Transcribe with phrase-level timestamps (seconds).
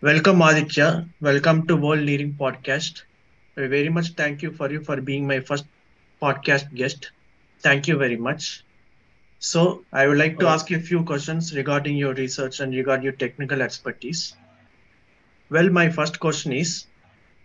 [0.00, 1.08] Welcome Aditya.
[1.20, 3.02] Welcome to World Leading Podcast.
[3.56, 5.66] I very much thank you for you for being my first
[6.20, 7.12] podcast guest.
[7.62, 8.64] Thank you very much.
[9.38, 12.74] So I would like to Uh, ask you a few questions regarding your research and
[12.74, 14.36] regarding your technical expertise.
[15.50, 16.86] Well, my first question is,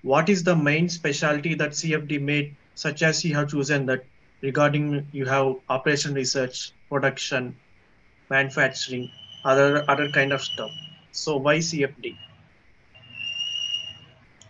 [0.02, 4.06] what is the main specialty that CFD made, such as you have chosen that
[4.42, 7.60] regarding you have operation research, production,
[8.30, 9.12] manufacturing,
[9.44, 10.72] other other kind of stuff.
[11.12, 12.20] So why CFD?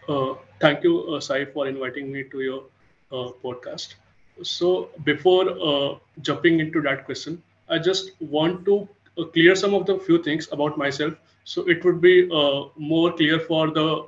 [0.08, 2.64] Uh, thank you, uh, Sai, for inviting me to your
[3.12, 3.96] uh, podcast.
[4.42, 9.86] So, before uh, jumping into that question, I just want to uh, clear some of
[9.86, 12.28] the few things about myself, so it would be
[12.78, 14.06] more clear for the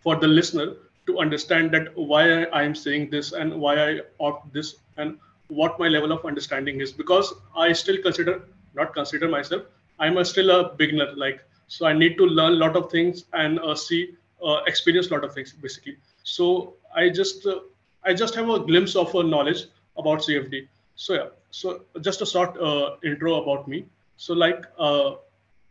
[0.00, 0.74] for the listener
[1.06, 5.18] to understand that why I, I am saying this and why I opt this and
[5.48, 6.92] what my level of understanding is.
[6.92, 8.42] Because I still consider
[8.74, 9.62] not consider myself
[9.98, 13.24] I'm a, still a beginner like so I need to learn a lot of things
[13.32, 15.96] and uh, see uh, experience a lot of things basically.
[16.22, 17.60] So I just uh,
[18.04, 19.66] I just have a glimpse of a knowledge
[19.96, 20.66] about CFD
[20.98, 21.28] so yeah.
[21.52, 23.86] So just a short uh, intro about me.
[24.16, 25.12] So like uh,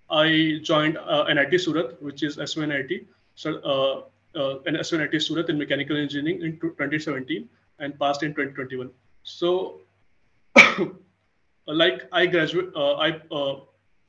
[0.09, 6.41] I joined uh, NIT Surat, which is SVNIT, so an SVNIT Surat in mechanical engineering
[6.41, 8.89] in 2017 and passed in 2021.
[9.23, 9.81] So,
[11.67, 13.19] like I graduate, I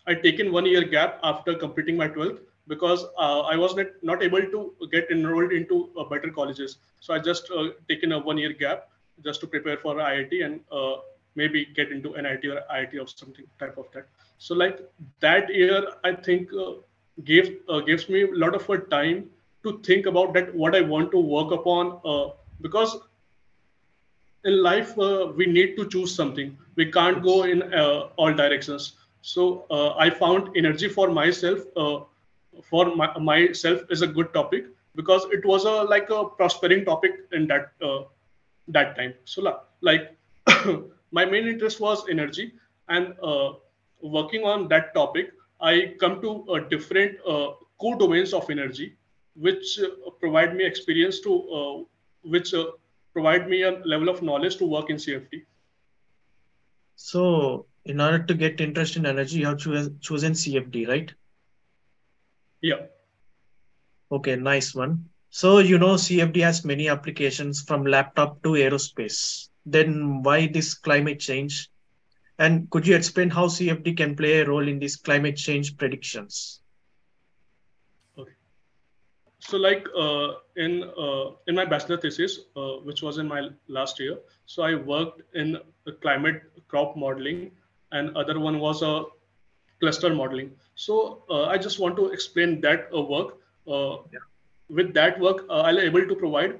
[0.09, 4.23] I taken one year gap after completing my 12th because uh, I was not, not
[4.23, 6.79] able to get enrolled into uh, better colleges.
[7.01, 8.89] So I just uh, taken a one year gap
[9.23, 10.97] just to prepare for IIT and uh,
[11.35, 14.07] maybe get into NIT or IIT or something type of that.
[14.39, 14.81] So like
[15.21, 16.73] that year, I think uh,
[17.25, 19.29] gave uh, gives me a lot of time
[19.65, 22.97] to think about that what I want to work upon because
[24.45, 24.97] in life
[25.37, 27.63] we need to choose something we can't go in
[28.17, 31.99] all directions so uh, i found energy for myself uh,
[32.63, 34.67] for my, myself is a good topic
[34.97, 38.03] because it was a like a prospering topic in that uh,
[38.69, 39.15] that time.
[39.25, 40.17] So like
[41.13, 42.53] my main interest was energy
[42.89, 43.53] and uh,
[44.03, 47.49] working on that topic i come to different uh,
[47.79, 48.97] core domains of energy
[49.35, 51.87] which uh, provide me experience to
[52.23, 52.55] which
[53.13, 55.43] provide me a level of knowledge to work in CFD
[56.97, 61.13] So, in order to get interest in energy, you have choos- chosen CFD, right?
[62.63, 62.79] yeah
[64.13, 65.11] Okay, nice one.
[65.31, 69.49] So, you know, CFD has many applications from laptop to aerospace.
[69.67, 71.69] Then, why this climate change?
[72.39, 76.61] And could you explain how CFD can play a role in these climate change predictions?
[78.19, 78.35] okay
[79.49, 83.41] so like uh, in uh, in my bachelor thesis uh, which was in my
[83.79, 84.17] last year
[84.47, 85.57] so i worked in
[86.07, 87.51] climate crop modeling
[87.93, 89.05] and other one was a
[89.81, 93.37] cluster modeling so uh, i just want to explain that uh, work
[93.69, 94.25] uh, Yeah.
[94.69, 96.59] with that work i'll able to provide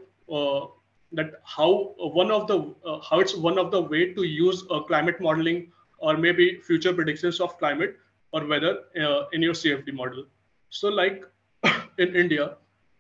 [1.13, 4.81] that how one of the uh, how it's one of the way to use uh,
[4.81, 7.97] climate modeling or maybe future predictions of climate
[8.33, 8.73] or weather
[9.03, 10.25] uh, in your cfd model
[10.71, 11.25] so like
[11.99, 12.57] in india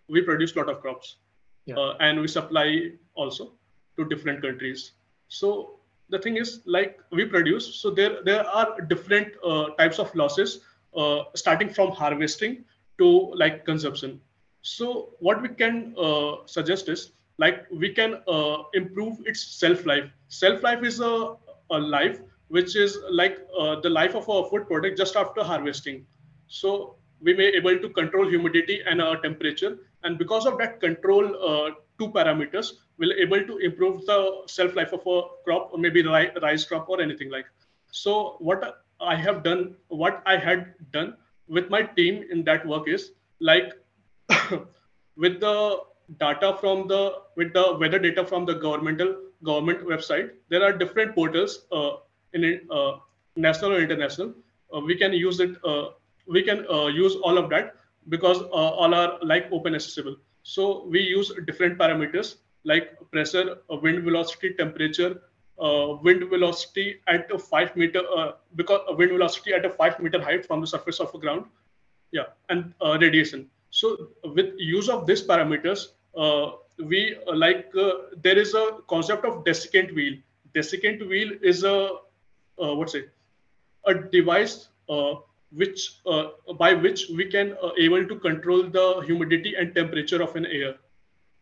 [0.08, 1.16] we produce a lot of crops
[1.66, 1.78] Yeah.
[2.04, 2.66] and we supply
[3.22, 3.44] also
[3.96, 4.92] to different countries
[5.38, 5.77] so
[6.10, 10.60] the thing is like we produce so there there are different uh, types of losses
[10.96, 12.64] uh, starting from harvesting
[12.98, 14.20] to like consumption.
[14.62, 20.10] So what we can uh, suggest is like we can uh, improve its self life.
[20.28, 21.34] Self life is a,
[21.70, 26.06] a life which is like uh, the life of a food product just after harvesting.
[26.48, 31.70] So we may able to control humidity and temperature and because of that control uh,
[31.98, 36.32] two parameters will able to improve the shelf life of a crop or maybe ri-
[36.42, 37.47] rice crop or anything like.
[37.91, 41.16] So what i have done what i had done
[41.48, 43.72] with my team in that work is like
[45.16, 45.78] with the
[46.19, 47.03] data from the
[47.37, 49.14] with the weather data from the governmental
[49.44, 51.91] government website there are different portals uh,
[52.32, 52.92] in uh,
[53.37, 54.34] national or international.
[54.75, 55.88] Uh, we can use it uh,
[56.26, 57.75] we can uh, use all of that
[58.08, 60.17] because uh, all are like open accessible
[60.54, 65.10] so we use different parameters like pressure uh, wind velocity temperature
[65.60, 70.00] uh, wind velocity at a 5 meter uh, because uh, wind velocity at a 5
[70.00, 71.44] meter height from the surface of the ground
[72.12, 73.50] yeah and uh, radiation.
[73.70, 76.52] So with use of these parameters uh,
[76.92, 77.72] we like
[78.22, 80.16] there is a concept of desiccant wheel.
[80.54, 81.76] Desiccant wheel is a
[82.56, 83.10] what's it?
[83.86, 84.68] A device
[85.52, 86.28] which uh,
[86.58, 90.74] by which we can uh, able to control the humidity and temperature of an air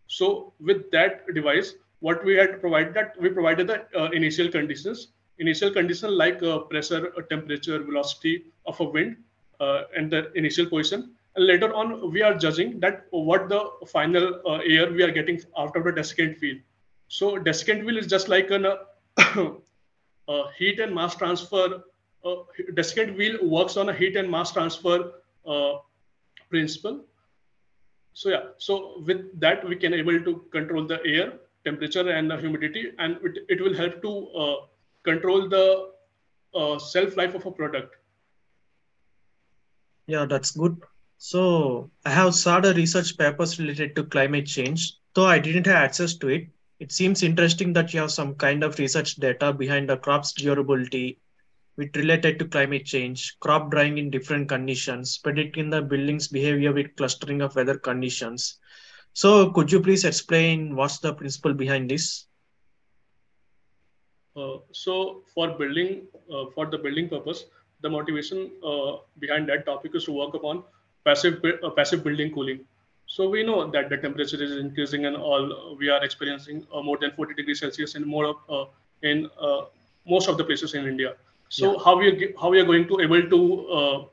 [0.07, 5.09] so with that device what we had provided that we provided the uh, initial conditions
[5.39, 9.17] initial condition like uh, pressure uh, temperature velocity of a wind
[9.61, 11.13] uh, in the initial position.
[11.35, 15.77] And later on, we are judging that what the final air we are getting out
[15.77, 16.57] of the desiccant wheel.
[17.09, 18.67] So desiccant wheel is just like an
[20.59, 21.83] heat and mass transfer.
[22.27, 22.37] Uh,
[22.75, 25.13] desiccant wheel works on a heat and mass transfer
[25.47, 25.75] uh,
[26.51, 27.05] principle.
[28.15, 31.35] So yeah, so with that we can able to control the air
[31.65, 34.57] temperature and the humidity, and it, it will help to uh,
[35.05, 35.91] control the
[36.55, 37.95] uh, shelf life of a product.
[40.07, 40.77] Yeah, that's good.
[41.19, 45.77] So I have saw the research papers related to climate change, though I didn't have
[45.77, 46.49] access to it.
[46.81, 51.19] It seems interesting that you have some kind of research data behind the crop's durability
[51.77, 56.97] with related to climate change, crop drying in different conditions, predicting the building's behavior with
[56.97, 58.59] clustering of weather conditions.
[59.13, 62.27] So could you please explain what's the principle behind this?
[64.37, 67.45] Uh, so for building, uh, for the building purpose,
[67.81, 70.63] the motivation uh, behind that topic is to work upon
[71.05, 72.61] passive uh, passive building cooling.
[73.07, 76.99] So we know that the temperature is increasing and all we are experiencing uh, more
[76.99, 78.65] than 40 degrees Celsius in more of, uh,
[79.03, 79.31] in
[80.07, 81.15] most of the places in India.
[81.49, 81.85] So yeah.
[81.85, 84.09] how we are, how we are going to able to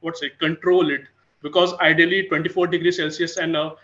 [0.00, 1.02] what say control it?
[1.42, 3.74] Because ideally 24 degrees Celsius and uh,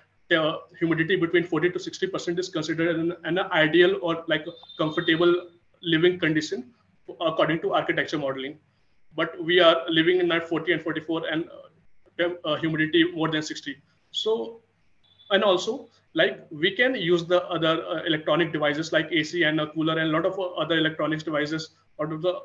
[0.79, 5.49] humidity between 40 to 60 percent is considered an, an, ideal or like a comfortable
[5.83, 6.71] living condition
[7.21, 8.59] according to architecture modeling.
[9.17, 11.69] But we are living in that 40 and 44 and uh,
[12.45, 13.77] uh, humidity more than 60
[14.11, 14.61] so
[15.31, 19.67] and also like we can use the other uh, electronic devices like ac and a
[19.69, 21.71] cooler and a lot of other electronics devices
[22.01, 22.41] out of the uh,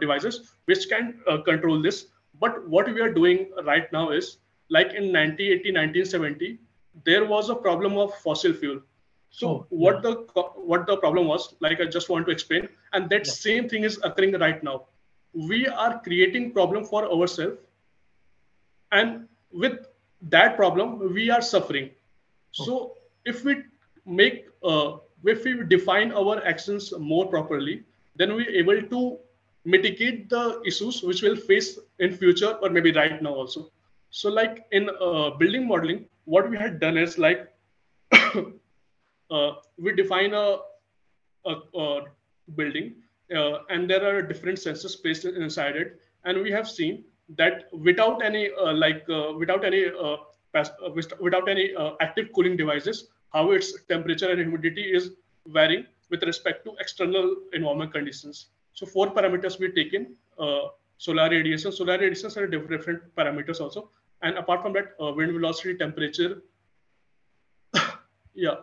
[0.00, 2.06] devices which can uh, control this
[2.40, 4.38] but what we are doing right now is
[4.70, 6.58] like in 1980 1970
[7.04, 8.80] there was a problem of fossil fuel
[9.30, 10.10] so oh, what yeah.
[10.10, 10.42] the
[10.72, 13.32] what the problem was like i just want to explain and that yeah.
[13.32, 14.82] same thing is occurring right now
[15.32, 17.58] we are creating problem for ourselves
[18.92, 19.86] and with
[20.22, 21.90] that problem we are suffering
[22.60, 22.64] oh.
[22.64, 23.62] so if we
[24.06, 27.82] make uh, if we define our actions more properly
[28.16, 29.18] then we're able to
[29.64, 33.70] mitigate the issues which will face in future or maybe right now also.
[34.10, 37.52] So like in uh, building modeling what we had done is like
[38.12, 40.58] uh, we define a,
[41.44, 42.00] a, a
[42.56, 42.94] building
[43.34, 46.00] uh, and there are different sensors placed inside it.
[46.24, 47.04] And we have seen
[47.36, 50.16] that without any uh, like uh, without any uh,
[51.20, 55.10] without any active cooling devices how its temperature and humidity is
[55.46, 58.46] varying with respect to external environment conditions
[58.78, 60.02] so four parameters we taken
[60.98, 61.72] solar radiation.
[61.72, 63.90] Solar radiations are different parameters also.
[64.22, 66.42] And apart from that uh, wind velocity temperature.
[68.34, 68.58] Yeah.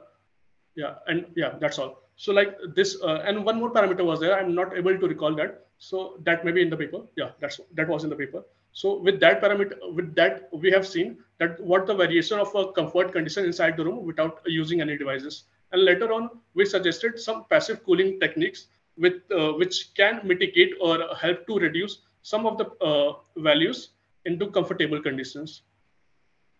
[0.76, 0.94] Yeah.
[1.08, 2.04] And yeah that's all.
[2.16, 4.40] So like this uh, and one more parameter was there.
[4.40, 5.68] I'm not able to recall that.
[5.80, 7.02] So that may be in the paper.
[7.18, 8.44] Yeah that's that was in the paper.
[8.72, 12.72] So with that parameter with that we have seen that what the variation of a
[12.72, 15.44] comfort condition inside the room without using any devices.
[15.74, 18.68] And later on we suggested some passive cooling techniques
[18.98, 23.90] with uh, which can mitigate or help to reduce some of the uh, values
[24.26, 25.62] into comfortable conditions.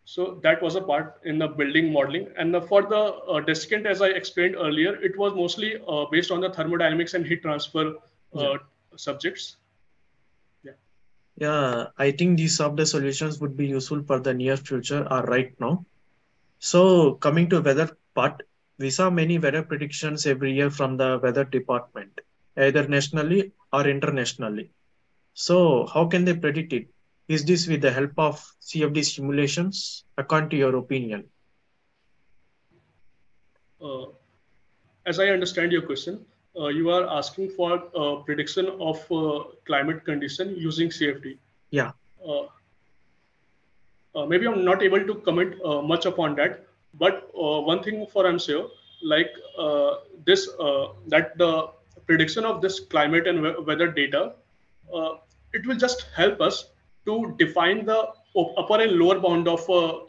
[0.06, 2.28] So that was a part in the building modeling.
[2.38, 6.30] And the, for the uh, desiccant, as I explained earlier, it was mostly uh, based
[6.30, 7.96] on the thermodynamics and heat transfer
[8.36, 8.58] uh, yeah.
[8.98, 9.58] subjects.
[10.64, 10.74] Yeah.
[11.38, 15.24] Yeah, I think these of the solutions would be useful for the near future or
[15.24, 15.84] right now.
[16.60, 18.44] So coming to weather part,
[18.78, 22.22] we saw many weather predictions every year from the weather department,
[22.58, 24.72] either nationally or internationally.
[25.34, 26.88] So how can they predict it?
[27.28, 31.26] Is this with the help of CFD simulations, according to your opinion?
[33.82, 34.06] Uh,
[35.06, 36.26] as I understand your question,
[36.60, 41.38] uh, you are asking for a prediction of uh, climate condition using CFD.
[41.72, 41.92] Yeah.
[42.26, 42.46] Uh,
[44.16, 48.26] uh, maybe I'm not able to comment uh, much upon that, but one thing for
[48.26, 48.70] I'm sure,
[49.04, 49.32] like
[50.26, 50.48] this,
[51.08, 51.70] that the
[52.08, 54.34] prediction of this climate and weather data,
[55.54, 56.70] it will just help us
[57.06, 58.08] to define the
[58.58, 60.00] upper and lower bound of a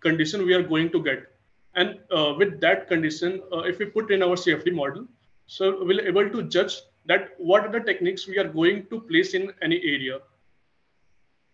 [0.00, 1.26] condition we are going to get.
[1.74, 5.06] And uh, with that condition, uh, if we put in our CFD model,
[5.46, 6.76] so we'll able to judge
[7.06, 10.18] that what are the techniques we are going to place in any area.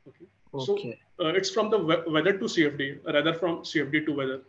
[0.09, 0.27] Okay.
[0.55, 0.99] okay.
[1.19, 4.41] So uh, it's from the weather to CFD rather from CFD to weather.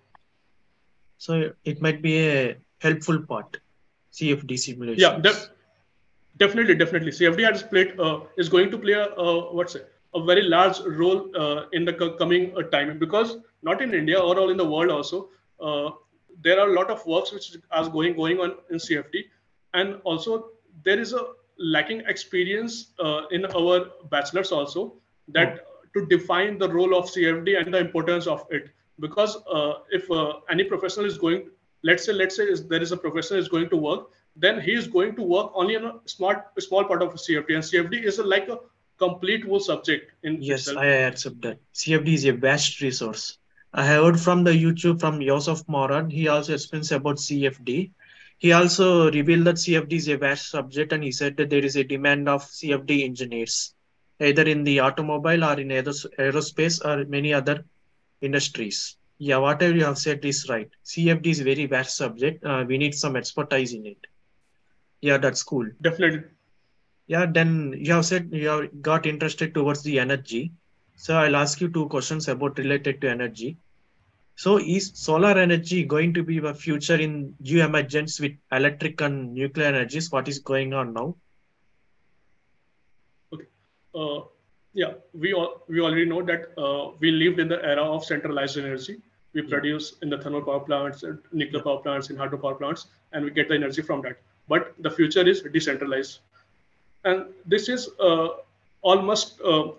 [1.18, 3.58] So it might be a helpful part,
[4.16, 5.02] CFD simulation.
[5.02, 5.50] Yeah, def-
[6.38, 7.12] definitely, definitely.
[7.12, 9.92] CFD has played uh, is going to play a uh, what's it?
[10.16, 14.40] a very large role uh, in the coming uh, time because not in India or
[14.40, 15.28] all in the world also
[15.60, 15.90] uh,
[16.42, 19.24] there are a lot of works which are going going on in CFD
[19.74, 20.52] and also
[20.86, 21.24] there is a
[21.58, 24.94] lacking experience uh, in our bachelors also
[25.28, 28.70] that to define the role of CFD and the importance of it.
[29.00, 31.50] Because uh, if uh, any professional is going,
[31.86, 34.88] let's say, let's say there is a professional is going to work, then he is
[34.88, 38.24] going to work only on a smart, small part of CFD, and CFD is a,
[38.24, 38.60] like a
[38.98, 40.12] complete whole subject.
[40.24, 40.80] In yes, itself.
[40.80, 41.60] I accept that.
[41.74, 43.38] CFD is a vast resource.
[43.74, 46.12] I heard from the YouTube from Jousef Murad.
[46.12, 47.92] He also explains about CFD.
[48.38, 51.76] He also revealed that CFD is a vast subject, and he said that there is
[51.76, 53.74] a demand of CFD engineers
[54.20, 57.66] either in the automobile or in aerospace or many other
[58.22, 58.96] industries.
[59.18, 60.70] Yeah, whatever you have said is right.
[60.84, 62.44] CFD is a very vast subject.
[62.46, 63.98] Uh, we need some expertise in it.
[65.02, 65.68] Yeah, that's cool.
[65.82, 66.24] Definitely.
[67.08, 70.52] Yeah, then you have said you have got interested towards the energy.
[70.96, 73.58] So I'll ask you two questions about related to energy.
[74.36, 79.68] So is solar energy going to be the future in geoemergence with electric and nuclear
[79.68, 80.12] energies?
[80.12, 81.16] What is going on now?
[83.34, 83.46] Okay.
[83.94, 84.22] Uh,
[84.76, 88.58] yeah, we all, we already know that uh, we lived in the era of centralized
[88.58, 88.98] energy.
[89.34, 93.32] We produce in the thermal power plants, nuclear power plants, in hydropower plants, and we
[93.32, 94.18] get the energy from that.
[94.50, 96.20] But the future is decentralized,
[97.06, 98.28] and this is uh,
[98.82, 99.72] almost uh,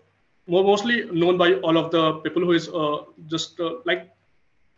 [0.47, 4.11] more mostly known by all of the people who is uh, just uh, like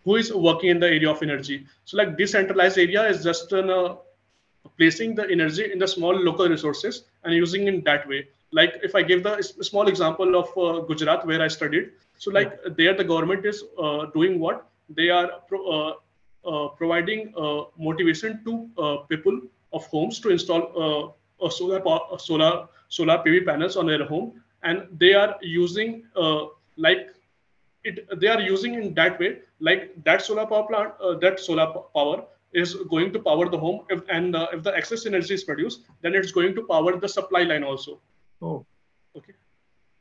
[0.04, 1.66] who is working in the area of energy.
[1.84, 3.96] So like decentralized area is just an,
[4.76, 8.95] placing the energy in the small local resources and using in that way like if
[8.95, 12.73] i give the small example of uh, gujarat where i studied so like yeah.
[12.76, 15.93] there the government is uh, doing what they are pro, uh,
[16.50, 19.40] uh providing uh, motivation to uh, people
[19.73, 21.81] of homes to install a solar
[22.19, 26.02] solar solar pv panels on their home and they are using
[26.76, 27.09] like
[27.85, 32.25] it they are using in that way like that solar power plant that solar power
[32.55, 36.14] is going to power the home if, and if the excess energy is produced then
[36.14, 38.00] it's going to power the supply line also
[38.40, 38.66] Oh,
[39.16, 39.33] okay.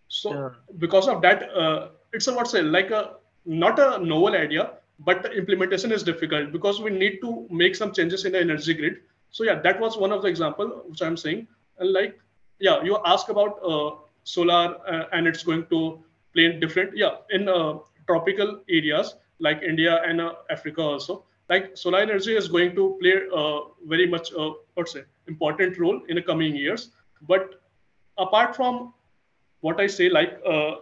[0.07, 0.49] So yeah.
[0.77, 3.15] because of that, uh, it's a what's say like a
[3.45, 7.91] not a novel idea, but the implementation is difficult because we need to make some
[7.93, 8.97] changes in the energy grid.
[9.31, 11.47] So yeah, that was one of the example which I'm saying.
[11.79, 12.19] And like
[12.59, 13.91] yeah, you ask about uh,
[14.23, 16.03] solar uh, and it's going to
[16.33, 16.95] play different.
[16.95, 22.47] Yeah, in uh, tropical areas like India and uh, Africa also, like solar energy is
[22.47, 26.89] going to play uh, very much uh, what's say important role in the coming years.
[27.21, 27.61] But
[28.17, 28.93] apart from
[29.61, 30.75] what I say, like uh,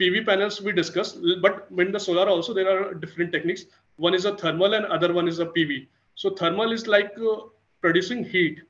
[0.00, 3.64] PV panels we discussed, but in the solar also there are different techniques.
[3.96, 5.86] One is a thermal and other one is a PV.
[6.14, 7.36] So thermal is like uh,
[7.80, 8.60] producing heat,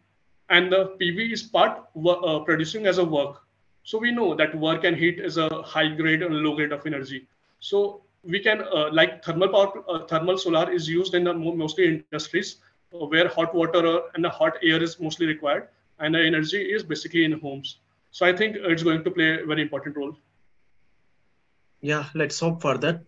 [0.48, 3.42] and the PV is part uh, producing as a work.
[3.84, 6.86] So we know that work and heat is a high grade and low grade of
[6.86, 7.26] energy.
[7.60, 11.86] So we can uh, like thermal power, uh, thermal solar is used in the mostly
[11.86, 12.56] industries
[12.94, 16.82] uh, where hot water and the hot air is mostly required, and the energy is
[16.82, 17.78] basically in homes.
[18.12, 20.16] So I think it's going to play a very important role.
[21.82, 23.04] Yeah, let's hope for that.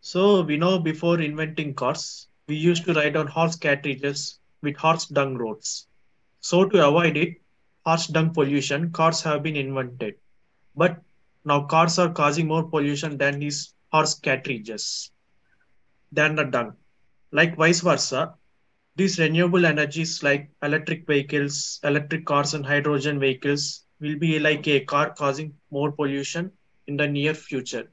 [0.00, 5.06] So we know before inventing cars, we used to ride on horse carriages with horse
[5.06, 5.86] dung roads.
[6.40, 7.36] So to avoid it,
[7.84, 10.16] horse dung pollution, cars have been invented.
[10.76, 11.02] But
[11.44, 15.10] now cars are causing more pollution than these horse carriages,
[16.12, 16.76] than the dung.
[17.32, 18.34] Like vice versa,
[18.96, 24.80] these renewable energies like electric vehicles, electric cars and hydrogen vehicles will be like a
[24.80, 26.50] car causing more pollution
[26.86, 27.90] in the near future.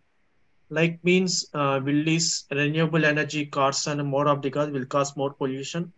[0.69, 5.15] Like means uh, will these renewable energy cars and more of the cars will cause
[5.15, 5.91] more pollution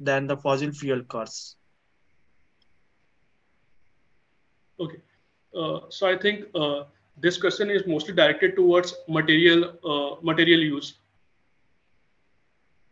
[0.00, 1.56] than the fossil fuel cars.
[4.78, 4.98] Okay,
[5.56, 6.84] uh, so I think uh,
[7.16, 10.94] this question is mostly directed towards material uh, material use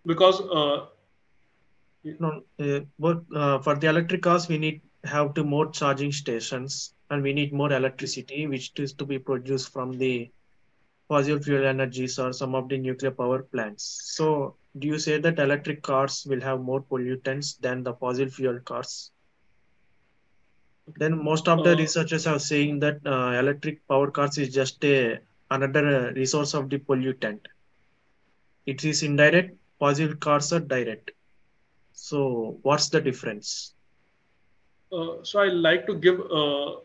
[0.06, 0.87] because uh,
[2.04, 6.95] no, uh, but uh, for the electric cars we need have to more charging stations
[7.11, 10.31] and we need more electricity which is to be produced from the
[11.09, 14.01] fossil fuel energies or some of the nuclear power plants.
[14.17, 18.59] So do you say that electric cars will have more pollutants than the fossil fuel
[18.61, 19.11] cars?
[20.97, 24.85] Then most of the uh, researchers are saying that uh, electric power cars is just
[24.85, 25.19] a
[25.51, 27.41] another resource of the pollutant.
[28.67, 31.13] It is indirect fossil cars are direct.
[31.93, 33.75] So what's the difference
[34.93, 36.76] uh, so I like to give uh,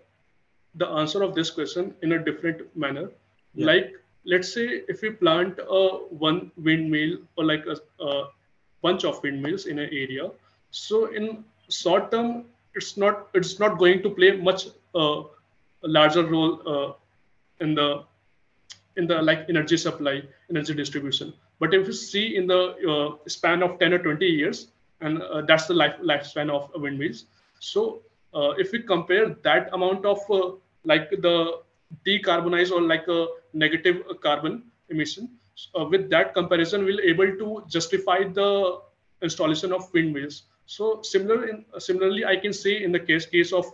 [0.76, 3.10] the answer of this question in a different manner.
[3.54, 3.66] Yeah.
[3.66, 3.94] Like,
[4.26, 5.88] let's say if we plant a
[6.28, 8.30] one windmill or like a, a
[8.82, 10.30] bunch of windmills in an area,
[10.72, 15.24] so in short term, it's not it's not going to play much uh,
[15.82, 16.94] larger role uh,
[17.64, 18.04] in the
[18.98, 21.34] in the like energy supply, energy distribution.
[21.60, 24.68] But if you see in the uh, span of 10 or 20 years,
[25.02, 27.26] and uh, that's the life lifespan of windmills,
[27.60, 28.02] so
[28.34, 30.52] uh, if we compare that amount of uh,
[30.84, 31.60] like the
[32.06, 35.30] decarbonized or like a negative carbon emission.
[35.78, 38.80] Uh, with that comparison, we'll able to justify the
[39.22, 40.44] installation of windmills.
[40.66, 43.66] So similar in, similarly, I can say in the case case of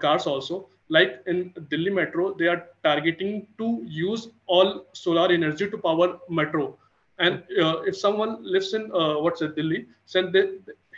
[0.00, 5.78] cars also, like in Delhi Metro, they are targeting to use all solar energy to
[5.78, 6.76] power metro.
[7.18, 10.44] And uh, if someone lives in uh, what's it, Delhi, then they,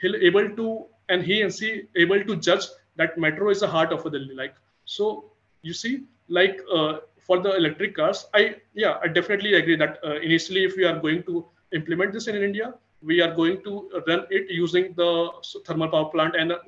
[0.01, 2.67] he'll able to and he and she able to judge
[2.97, 4.35] that metro is the heart of Delhi.
[4.35, 4.55] Like
[4.85, 5.33] so,
[5.63, 10.17] you see, like uh, for the electric cars, I yeah, I definitely agree that uh,
[10.17, 14.27] initially, if we are going to implement this in India, we are going to run
[14.31, 15.31] it using the
[15.67, 16.59] thermal power plant and uh,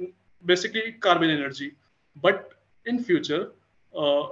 [0.45, 1.75] basically carbon energy.
[2.23, 2.53] But
[2.87, 3.53] in future,
[3.97, 4.29] uh,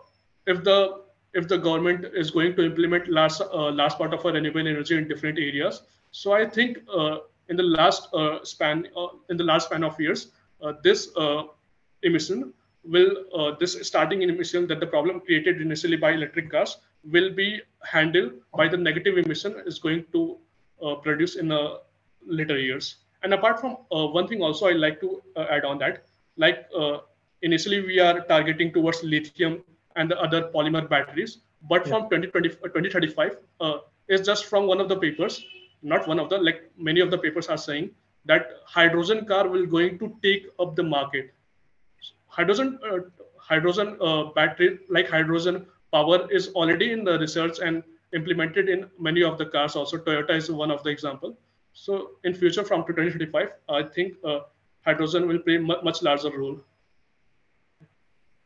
[0.46, 1.02] if the
[1.34, 4.96] if the government is going to implement last uh, last part of our renewable energy
[4.96, 7.18] in different areas, so I think uh,
[7.52, 10.28] in the last uh, span uh, in the last span of years,
[10.82, 11.08] this
[12.10, 12.52] emission
[12.94, 13.12] will
[13.60, 16.78] this starting emission that the problem created initially by electric cars
[17.16, 17.48] will be
[17.94, 20.22] handled by the negative emission is going to
[21.02, 21.62] produce in the
[22.40, 22.96] later years.
[23.24, 23.72] And apart from
[24.18, 26.04] one thing also I like to add on that,
[26.36, 26.66] like
[27.42, 29.62] initially we are targeting towards lithium
[29.96, 31.92] and the other polymer batteries but yeah.
[31.92, 33.78] from 2020 uh, 2035 uh,
[34.08, 35.44] is just from one of the papers
[35.82, 37.90] not one of the like many of the papers are saying
[38.24, 41.34] that hydrogen car will going to take up the market.
[42.26, 42.98] Hydrogen uh,
[43.36, 47.82] hydrogen uh, battery like hydrogen power is already in the research and
[48.14, 49.96] implemented in many of the cars also.
[49.96, 51.36] Toyota is one of the example.
[51.72, 54.40] So in future from 2035 i think uh,
[54.84, 56.60] hydrogen will play much larger role.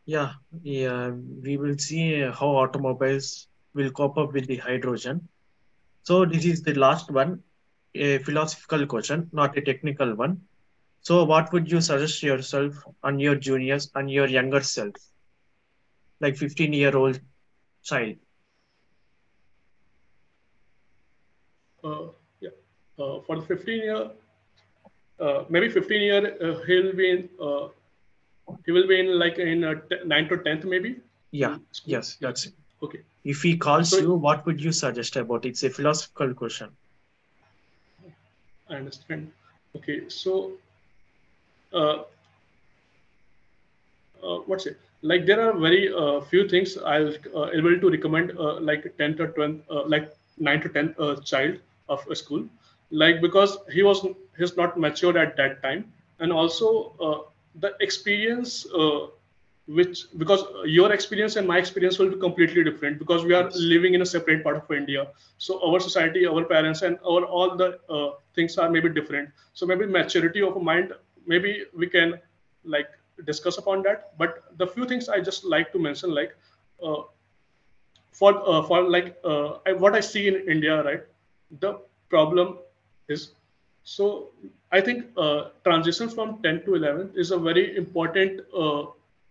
[0.05, 5.29] Yeah, yeah, we will see how automobiles will cope up with the hydrogen.
[6.07, 7.43] So this is the last one,
[7.95, 10.41] a philosophical question, not a technical one.
[11.03, 14.95] So what would you suggest yourself and your juniors and your younger self,
[16.21, 17.21] like 15 year old
[17.83, 18.17] child?
[21.85, 22.09] Uh,
[22.41, 22.51] yeah,
[22.99, 24.11] uh, for the 15 year,
[25.21, 27.69] uh, maybe 15 year, uh, he'll be in uh,
[28.65, 30.97] he will be in like in uh, t- 9th to 10th maybe?
[31.33, 31.57] Yeah.
[31.85, 33.01] Yes that's it okay.
[33.25, 35.51] If he calls so, you what would you suggest about it?
[35.51, 36.71] it's a philosophical question.
[38.69, 39.33] I understand.
[39.77, 40.53] Okay so
[41.73, 42.03] uh,
[44.23, 44.79] uh, what's it?
[45.03, 49.21] Like there are very uh, few things i'll uh, able to recommend uh, like 10th
[49.21, 51.59] or 12th uh, like 9 to 10th uh, child
[51.89, 52.45] of a school.
[52.91, 54.07] Like because he was
[54.39, 55.93] he's not matured at that time.
[56.19, 57.19] And also uh,
[57.61, 59.07] the experience uh,
[59.67, 63.95] which because your experience and my experience will be completely different because we are living
[63.95, 65.09] in a separate part of india.
[65.39, 69.31] So our society our parents and our all the uh, things are maybe different.
[69.55, 70.93] So maybe maturity of mind
[71.27, 72.21] maybe we can
[72.65, 72.89] like
[73.25, 74.17] discuss upon that.
[74.19, 76.37] But the few things i just like to mention like
[76.83, 77.03] uh,
[78.13, 81.03] for uh, for like uh, I, what i see in india right
[81.61, 82.59] the problem
[83.09, 83.33] is
[83.85, 84.31] so
[84.73, 88.87] I think uh, transition from 10 to 11 is a very important uh,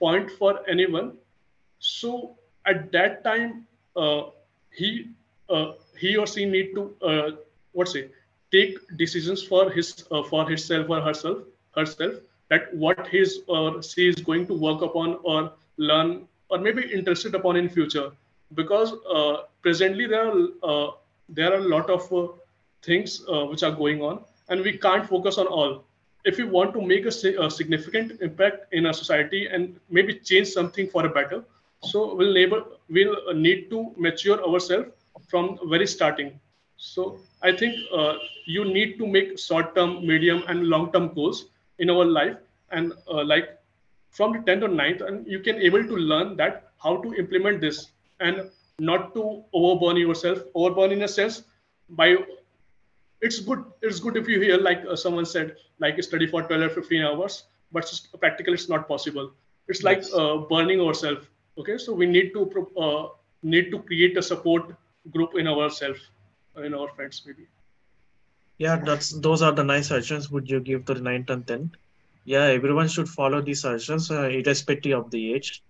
[0.05, 1.13] point for anyone.
[1.79, 4.23] So at that time, uh,
[4.71, 5.09] he
[5.49, 7.31] uh, he or she need to uh,
[7.71, 8.11] what's it
[8.51, 11.37] take decisions for his uh, for himself or herself
[11.75, 12.13] herself
[12.49, 17.35] that what his or she is going to work upon or learn or maybe interested
[17.35, 18.11] upon in future
[18.53, 18.93] because
[19.61, 20.27] presently there
[20.63, 20.93] are
[21.29, 22.09] there are a lot of
[22.83, 23.15] things
[23.51, 25.83] which are going on and we can't focus on all
[26.25, 30.47] if we want to make a, a, significant impact in a society and maybe change
[30.47, 31.43] something for a better
[31.91, 32.33] so we'll
[32.89, 34.89] we'll need to mature ourselves
[35.27, 36.39] from very starting.
[36.77, 38.13] So i think uh,
[38.45, 41.45] you need to make short term medium and long term goals
[41.79, 42.35] in our life
[42.71, 43.49] and uh, like
[44.11, 47.61] from the 10th or 9th and you can able to learn that how to implement
[47.61, 51.43] this and not to overburn yourself overburn in a sense
[52.01, 52.15] by
[53.25, 56.61] it's good it's good if you hear like uh, someone said like study for 12
[56.61, 59.31] or 15 hours but practically it's not possible.
[59.67, 61.25] It's like uh, burning ourselves
[61.57, 61.77] okay?
[61.77, 62.41] So we need to
[62.85, 63.07] uh,
[63.43, 64.75] need to create a support
[65.11, 66.01] group in ourselves
[66.63, 67.47] in our friends maybe.
[68.57, 71.73] Yeah that's those are the nice suggestions would you give to the 9th and 10th
[72.33, 75.63] yeah everyone should follow these suggestions uh, irrespective of the age.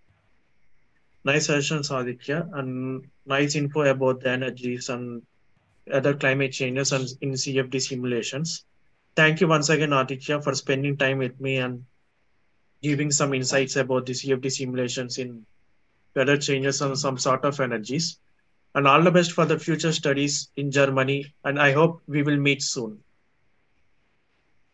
[1.24, 5.24] Nice suggestions aditya and nice info about the energies and
[5.91, 8.65] other climate changes and in CFD simulations.
[9.15, 11.86] Thank you once again, Aditya, for spending time with me and
[12.82, 15.45] giving some insights about the CFD simulations in
[16.15, 18.19] weather changes and some sort of energies.
[18.74, 21.34] And all the best for the future studies in Germany.
[21.45, 23.00] And I hope we will meet soon.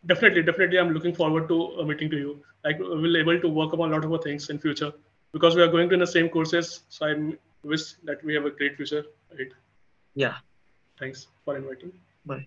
[0.06, 0.78] Definitely, definitely.
[0.78, 2.42] I'm looking forward to uh, meeting to you.
[2.64, 4.92] Like we'll able to work upon a lot of things in future.
[5.32, 6.82] because we are going to in the same courses.
[6.88, 9.04] So I wish that we have a great future.
[9.30, 9.48] Right.
[10.14, 10.36] Yeah.
[11.02, 11.92] Thanks for inviting.
[12.24, 12.46] Bye.